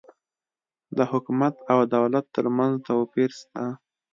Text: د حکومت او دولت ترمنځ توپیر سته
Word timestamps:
د 0.97 0.99
حکومت 1.11 1.55
او 1.71 1.79
دولت 1.95 2.25
ترمنځ 2.35 2.73
توپیر 2.87 3.29
سته 3.39 3.63